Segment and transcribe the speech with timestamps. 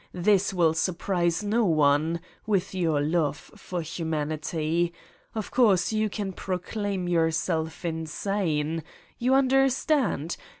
[0.15, 2.21] This will surprise no one...
[2.47, 4.93] with your love for humanity.
[5.35, 8.81] Of course, you can proclaim yourself insane.
[9.19, 10.37] You understand?